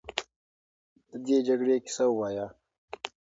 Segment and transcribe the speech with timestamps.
[1.09, 2.47] د دې جګړې کیسه ووایه.